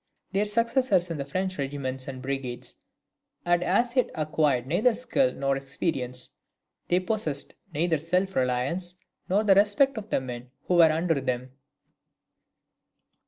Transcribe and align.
Their 0.31 0.45
successors 0.45 1.11
in 1.11 1.17
the 1.19 1.25
French 1.25 1.59
regiments 1.59 2.07
and 2.07 2.23
brigades 2.23 2.75
had 3.45 3.61
as 3.61 3.95
yet 3.95 4.09
acquired 4.15 4.65
neither 4.65 4.95
skill 4.95 5.31
nor 5.31 5.55
experience: 5.55 6.29
they 6.87 6.99
possessed 6.99 7.53
neither 7.71 7.99
self 7.99 8.35
reliance 8.35 8.95
nor 9.29 9.43
the 9.43 9.53
respect 9.53 9.99
of 9.99 10.09
the 10.09 10.19
men 10.19 10.49
who 10.63 10.77
were 10.77 10.91
under 10.91 11.21
them. 11.21 11.51